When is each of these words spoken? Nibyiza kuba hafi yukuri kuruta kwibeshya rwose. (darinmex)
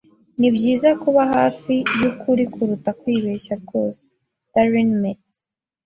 Nibyiza 0.39 0.89
kuba 1.01 1.21
hafi 1.33 1.73
yukuri 2.01 2.43
kuruta 2.53 2.91
kwibeshya 2.99 3.53
rwose. 3.63 4.03
(darinmex) 4.53 5.21